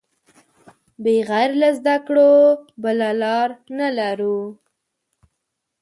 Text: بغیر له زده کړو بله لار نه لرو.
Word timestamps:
بغیر 1.03 1.49
له 1.61 1.69
زده 1.77 1.95
کړو 2.07 2.31
بله 2.83 3.09
لار 3.21 3.49
نه 3.77 3.87
لرو. 3.97 4.39